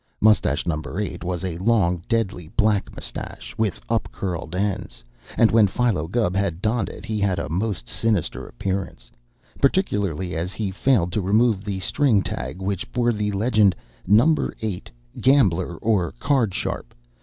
[0.19, 5.03] Mustache Number Eight was a long, deadly black mustache with up curled ends,
[5.37, 9.11] and when Philo Gubb had donned it he had a most sinister appearance,
[9.61, 13.75] particularly as he failed to remove the string tag which bore the legend,
[14.07, 14.89] "Number Eight.
[15.19, 16.95] Gambler or Card Sharp.